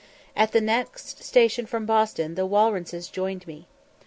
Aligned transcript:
At 0.35 0.51
the 0.51 0.61
next 0.61 1.21
station 1.21 1.67
from 1.67 1.85
Boston 1.85 2.33
the 2.33 2.47
Walrences 2.47 3.07
joined 3.11 3.45
me. 3.45 3.67